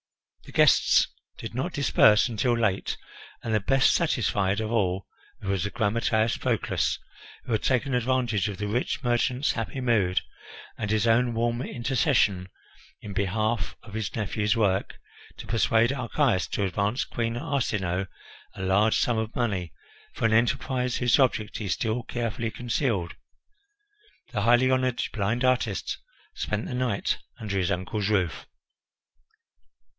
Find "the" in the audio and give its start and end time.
0.45-0.51, 3.53-3.59, 5.63-5.69, 8.57-8.67, 24.31-24.41, 26.65-26.73